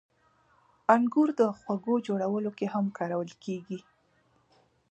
[0.95, 3.79] •انګور د خوږو جوړولو کې هم کارول کېږي.